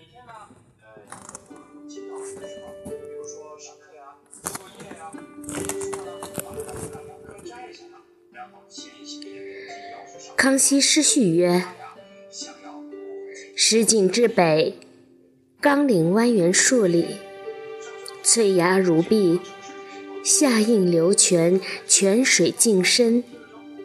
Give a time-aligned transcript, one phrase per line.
[0.00, 0.32] 每天呢，
[0.80, 0.88] 呃，
[1.86, 5.12] 勤劳的时候，比如说上课呀、作业呀，
[5.46, 8.00] 有时候呢，把它们两颗摘下来，
[8.32, 9.28] 然后写一写。
[10.38, 11.66] 康熙诗序曰
[13.54, 14.78] ：“石井之北，
[15.60, 17.16] 冈岭蜿蜒数里，
[18.22, 19.42] 翠崖如壁，
[20.24, 23.22] 下映流泉，泉水净深，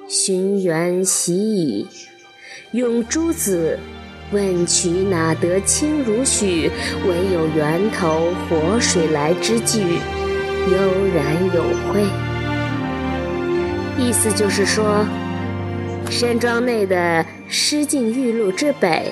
[0.08, 1.90] 寻源习矣。
[2.72, 3.78] 咏诸子，
[4.32, 6.70] 问渠哪得清如许？
[7.08, 9.80] 唯有源头活水来之句，
[10.72, 10.78] 悠
[11.14, 12.04] 然有会。”
[14.00, 15.06] 意思就是说。
[16.08, 19.12] 山庄内的诗境玉露之北，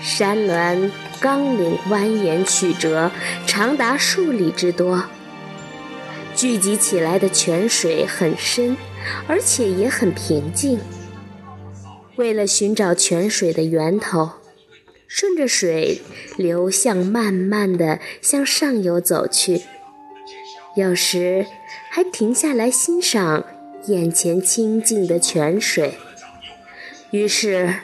[0.00, 0.88] 山峦
[1.20, 3.10] 冈岭蜿蜒曲折，
[3.44, 5.02] 长达数里之多。
[6.36, 8.76] 聚集起来的泉水很深，
[9.26, 10.78] 而且也很平静。
[12.16, 14.32] 为了寻找泉水的源头，
[15.06, 16.00] 顺着水
[16.36, 19.62] 流向，慢慢地向上游走去，
[20.76, 21.46] 有时
[21.90, 23.44] 还停下来欣赏
[23.86, 25.94] 眼前清静的泉水。
[27.10, 27.74] 于是，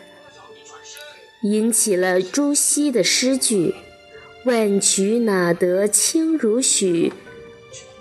[1.42, 3.74] 引起了朱熹的诗句
[4.44, 7.12] ：“问渠哪得清如许？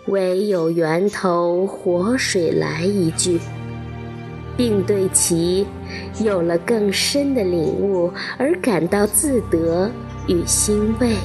[0.06, 3.40] 唯有源头活水来。”一句，
[4.56, 5.68] 并对其
[6.24, 9.90] 有了更深的领悟而感到自得
[10.28, 11.16] 与欣慰。